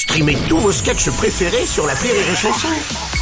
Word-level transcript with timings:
Streamez 0.00 0.38
tous 0.48 0.56
vos 0.56 0.72
sketchs 0.72 1.10
préférés 1.10 1.66
sur 1.66 1.86
la 1.86 1.92
Rire 1.92 2.14
et 2.14 2.34
Chanson. 2.34 2.68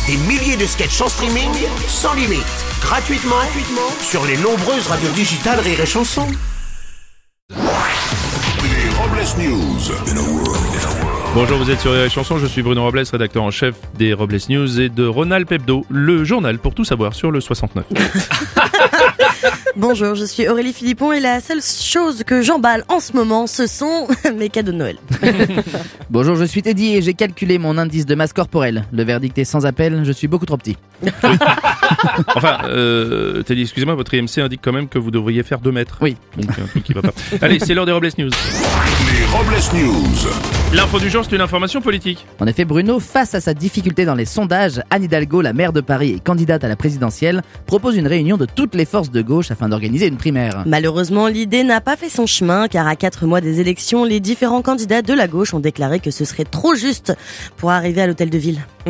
Des 0.06 0.16
milliers 0.16 0.56
de 0.56 0.64
sketchs 0.64 1.00
en 1.00 1.08
streaming, 1.08 1.50
sans 1.88 2.14
limite, 2.14 2.46
gratuitement, 2.80 3.34
gratuitement 3.34 3.90
sur 4.00 4.24
les 4.24 4.36
nombreuses 4.36 4.86
radios 4.86 5.10
digitales 5.10 5.58
Rire 5.58 5.80
et 5.80 5.86
Chanson. 5.86 6.28
Les 7.50 7.56
Robles 8.96 9.26
News. 9.42 9.80
Bonjour, 11.34 11.58
vous 11.58 11.68
êtes 11.68 11.80
sur 11.80 11.92
les 11.92 12.08
chansons, 12.08 12.38
je 12.38 12.46
suis 12.46 12.62
Bruno 12.62 12.84
Robles, 12.84 13.02
rédacteur 13.10 13.42
en 13.42 13.50
chef 13.50 13.74
des 13.96 14.12
Robles 14.12 14.38
News 14.48 14.80
et 14.80 14.88
de 14.88 15.04
Ronald 15.04 15.48
Pebdo, 15.48 15.84
le 15.90 16.22
journal 16.22 16.60
pour 16.60 16.76
tout 16.76 16.84
savoir 16.84 17.12
sur 17.12 17.32
le 17.32 17.40
69. 17.40 17.86
Bonjour, 19.78 20.16
je 20.16 20.24
suis 20.24 20.48
Aurélie 20.48 20.72
Philippon 20.72 21.12
et 21.12 21.20
la 21.20 21.38
seule 21.38 21.62
chose 21.62 22.24
que 22.24 22.42
j'emballe 22.42 22.84
en 22.88 22.98
ce 22.98 23.12
moment, 23.12 23.46
ce 23.46 23.68
sont 23.68 24.08
mes 24.36 24.48
cadeaux 24.48 24.72
de 24.72 24.76
Noël. 24.76 24.96
Bonjour, 26.10 26.34
je 26.34 26.44
suis 26.46 26.62
Teddy 26.62 26.96
et 26.96 27.02
j'ai 27.02 27.14
calculé 27.14 27.58
mon 27.58 27.78
indice 27.78 28.04
de 28.04 28.16
masse 28.16 28.32
corporelle. 28.32 28.86
Le 28.92 29.04
verdict 29.04 29.38
est 29.38 29.44
sans 29.44 29.66
appel, 29.66 30.02
je 30.04 30.10
suis 30.10 30.26
beaucoup 30.26 30.46
trop 30.46 30.56
petit. 30.56 30.76
Enfin, 32.34 32.58
euh, 32.64 33.42
Teddy, 33.42 33.62
excusez-moi, 33.62 33.94
votre 33.94 34.12
IMC 34.14 34.38
indique 34.38 34.60
quand 34.62 34.72
même 34.72 34.88
que 34.88 34.98
vous 34.98 35.10
devriez 35.10 35.42
faire 35.44 35.60
2 35.60 35.70
mètres. 35.70 35.98
Oui. 36.00 36.16
Donc 36.36 36.50
il 36.50 36.58
y 36.58 36.60
a 36.60 36.64
un 36.64 36.66
truc 36.66 36.82
qui 36.82 36.92
va 36.92 37.02
pas. 37.02 37.12
Allez, 37.40 37.58
c'est 37.60 37.74
l'heure 37.74 37.86
des 37.86 37.92
Robles 37.92 38.10
News. 38.18 38.30
Les 38.30 39.24
Robles 39.26 39.56
News. 39.74 40.28
L'info 40.70 40.98
du 40.98 41.08
jour, 41.08 41.24
c'est 41.24 41.34
une 41.34 41.40
information 41.40 41.80
politique. 41.80 42.26
En 42.40 42.46
effet, 42.46 42.66
Bruno, 42.66 43.00
face 43.00 43.34
à 43.34 43.40
sa 43.40 43.54
difficulté 43.54 44.04
dans 44.04 44.14
les 44.14 44.26
sondages, 44.26 44.82
Anne 44.90 45.04
Hidalgo, 45.04 45.40
la 45.40 45.54
maire 45.54 45.72
de 45.72 45.80
Paris 45.80 46.10
et 46.10 46.20
candidate 46.20 46.62
à 46.62 46.68
la 46.68 46.76
présidentielle, 46.76 47.40
propose 47.64 47.96
une 47.96 48.06
réunion 48.06 48.36
de 48.36 48.44
toutes 48.44 48.74
les 48.74 48.84
forces 48.84 49.10
de 49.10 49.22
gauche 49.22 49.50
afin 49.50 49.70
d'organiser 49.70 50.08
une 50.08 50.18
primaire. 50.18 50.64
Malheureusement, 50.66 51.26
l'idée 51.26 51.64
n'a 51.64 51.80
pas 51.80 51.96
fait 51.96 52.10
son 52.10 52.26
chemin 52.26 52.68
car 52.68 52.86
à 52.86 52.96
quatre 52.96 53.24
mois 53.24 53.40
des 53.40 53.60
élections, 53.60 54.04
les 54.04 54.20
différents 54.20 54.60
candidats 54.60 55.00
de 55.00 55.14
la 55.14 55.26
gauche 55.26 55.54
ont 55.54 55.58
déclaré 55.58 56.00
que 56.00 56.10
ce 56.10 56.26
serait 56.26 56.44
trop 56.44 56.74
juste 56.74 57.14
pour 57.56 57.70
arriver 57.70 58.02
à 58.02 58.06
l'hôtel 58.06 58.28
de 58.28 58.36
ville. 58.36 58.60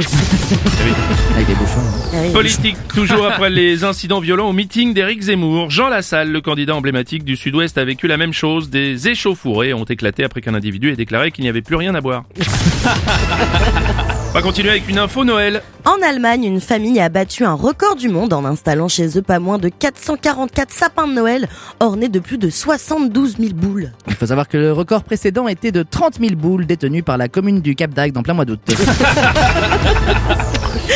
Avec 1.34 1.47
des 1.47 1.55
bouchons. 1.55 1.80
Ah 2.12 2.17
oui. 2.24 2.33
Politique, 2.33 2.77
toujours 2.89 3.27
après 3.27 3.50
les 3.50 3.84
incidents 3.84 4.20
violents 4.20 4.48
au 4.48 4.52
meeting 4.52 4.95
d'Éric 4.95 5.22
Zemmour. 5.22 5.70
Jean 5.70 5.89
Lassalle, 5.89 6.30
le 6.30 6.41
candidat 6.41 6.74
emblématique 6.74 7.24
du 7.24 7.36
Sud-Ouest, 7.36 7.78
a 7.78 7.84
vécu 7.84 8.06
la 8.06 8.17
même 8.17 8.33
chose. 8.33 8.70
Des 8.70 9.08
échauffourées 9.08 9.74
ont 9.74 9.84
éclaté 9.84 10.24
après 10.24 10.41
qu'un 10.41 10.55
individu 10.55 10.91
ait 10.91 10.97
déclaré 10.97 11.30
qu'il 11.30 11.42
n'y 11.42 11.50
avait 11.50 11.62
plus 11.69 11.77
rien 11.77 11.94
à 11.94 12.00
boire. 12.00 12.24
On 14.30 14.32
va 14.34 14.42
continuer 14.42 14.68
avec 14.68 14.86
une 14.88 14.98
info 14.98 15.24
Noël. 15.24 15.62
En 15.86 15.96
Allemagne, 16.02 16.44
une 16.44 16.60
famille 16.60 17.00
a 17.00 17.08
battu 17.08 17.44
un 17.44 17.54
record 17.54 17.96
du 17.96 18.10
monde 18.10 18.34
en 18.34 18.44
installant 18.44 18.86
chez 18.86 19.16
eux 19.16 19.22
pas 19.22 19.38
moins 19.38 19.56
de 19.56 19.70
444 19.70 20.70
sapins 20.70 21.08
de 21.08 21.14
Noël 21.14 21.48
ornés 21.80 22.10
de 22.10 22.18
plus 22.18 22.36
de 22.36 22.50
72 22.50 23.38
000 23.38 23.54
boules. 23.54 23.90
Il 24.06 24.14
faut 24.14 24.26
savoir 24.26 24.46
que 24.46 24.58
le 24.58 24.70
record 24.72 25.02
précédent 25.02 25.48
était 25.48 25.72
de 25.72 25.82
30 25.82 26.20
000 26.20 26.34
boules 26.34 26.66
détenues 26.66 27.02
par 27.02 27.16
la 27.16 27.28
commune 27.28 27.62
du 27.62 27.74
Cap 27.74 27.92
d'Agde 27.92 28.18
en 28.18 28.22
plein 28.22 28.34
mois 28.34 28.44
d'août. 28.44 28.60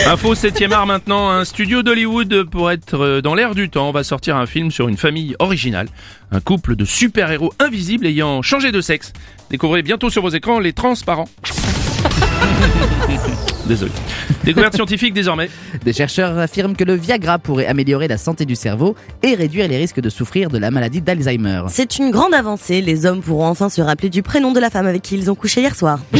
Info 0.07 0.35
7ème 0.35 0.73
art 0.73 0.87
maintenant, 0.87 1.31
un 1.31 1.47
studio 1.47 1.83
d'Hollywood 1.83 2.45
pour 2.51 2.71
être 2.71 2.99
euh, 2.99 3.23
dans 3.23 3.35
l'air 3.35 3.55
du 3.55 3.71
temps 3.71 3.93
va 3.93 4.05
sortir 4.05 4.37
un 4.37 4.47
film 4.47 4.71
sur 4.71 4.89
une 4.89 4.97
famille 4.97 5.37
originale, 5.39 5.89
un 6.33 6.41
couple 6.41 6.77
de 6.77 6.85
super-héros 6.85 7.53
invisibles 7.59 8.07
ayant 8.07 8.43
changé 8.43 8.73
de 8.73 8.81
sexe. 8.83 9.13
Découvrez 9.49 9.83
bientôt 9.83 10.11
sur 10.11 10.21
vos 10.23 10.31
écrans 10.31 10.59
les 10.61 10.75
transparents. 10.75 11.29
Désolé. 13.67 13.93
Découverte 14.45 14.75
scientifique 14.75 15.15
désormais. 15.15 15.49
Des 15.85 15.93
chercheurs 15.93 16.39
affirment 16.39 16.75
que 16.75 16.85
le 16.85 16.95
Viagra 16.95 17.39
pourrait 17.39 17.67
améliorer 17.67 18.09
la 18.09 18.19
santé 18.19 18.45
du 18.45 18.57
cerveau 18.57 18.97
et 19.23 19.35
réduire 19.35 19.69
les 19.69 19.77
risques 19.77 20.01
de 20.01 20.11
souffrir 20.11 20.49
de 20.51 20.59
la 20.59 20.71
maladie 20.71 21.01
d'Alzheimer. 21.01 21.63
C'est 21.69 21.99
une 21.99 22.11
grande 22.11 22.35
avancée, 22.35 22.81
les 22.81 23.07
hommes 23.07 23.23
pourront 23.23 23.47
enfin 23.47 23.69
se 23.69 23.81
rappeler 23.81 24.11
du 24.11 24.23
prénom 24.23 24.53
de 24.53 24.61
la 24.61 24.71
femme 24.71 24.87
avec 24.87 25.03
qui 25.03 25.17
ils 25.17 25.31
ont 25.31 25.35
couché 25.35 25.61
hier 25.61 25.75
soir. 25.77 26.01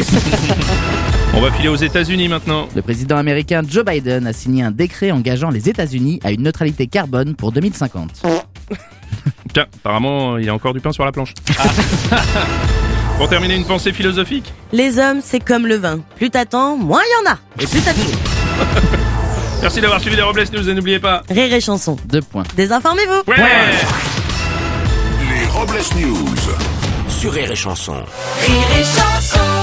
On 1.35 1.41
va 1.41 1.51
filer 1.51 1.69
aux 1.69 1.77
États-Unis 1.77 2.29
maintenant. 2.29 2.69
Le 2.77 2.83
président 2.83 3.17
américain 3.17 3.63
Joe 3.67 3.85
Biden 3.85 4.27
a 4.27 4.33
signé 4.35 4.63
un 4.63 4.71
décret 4.71 5.11
engageant 5.11 5.51
les 5.51 5.69
États-Unis 5.69 6.21
à 6.25 6.31
une 6.31 6.43
neutralité 6.43 6.87
carbone 6.87 7.35
pour 7.35 7.53
2050. 7.53 8.23
Tiens, 9.53 9.67
apparemment, 9.79 10.37
il 10.37 10.45
y 10.45 10.49
a 10.49 10.55
encore 10.55 10.75
du 10.75 10.81
pain 10.81 10.93
sur 10.93 11.05
la 11.05 11.13
planche. 11.13 11.35
Pour 13.19 13.29
terminer, 13.29 13.55
une 13.57 13.65
pensée 13.65 13.93
philosophique. 13.93 14.53
Les 14.73 14.99
hommes, 14.99 15.21
c'est 15.23 15.41
comme 15.41 15.67
le 15.67 15.77
vin. 15.77 16.01
Plus 16.17 16.31
t'attends, 16.31 16.77
moins 16.77 17.01
il 17.05 17.25
y 17.27 17.29
en 17.29 17.33
a. 17.33 17.39
Et 17.61 17.67
plus 17.67 17.81
ça 17.81 17.93
tue. 17.95 18.01
Merci 19.63 19.81
d'avoir 19.81 20.01
suivi 20.01 20.17
les 20.17 20.23
Robles 20.23 20.45
News 20.53 20.69
et 20.69 20.75
n'oubliez 20.75 20.99
pas. 20.99 21.23
Rire 21.31 21.53
et 21.53 21.61
chanson. 21.61 21.97
Deux 22.07 22.23
points. 22.23 22.43
Désinformez-vous. 22.57 23.31
Ouais 23.31 23.37
Les 25.21 25.47
Robles 25.47 25.79
News. 26.01 26.27
Sur 27.09 27.33
Rire 27.33 27.53
et 27.53 27.57
Chanson. 27.57 27.93
Rire 27.93 28.81
et 28.81 28.83
chanson 28.83 29.62